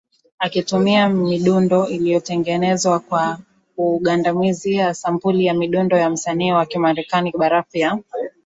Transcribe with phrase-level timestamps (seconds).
[0.39, 3.39] akitumia midundo iliyotengenezwa kwa
[3.75, 7.99] kugandamizia sampuli ya mdundo ya msanii wa Kimarekani barafu ya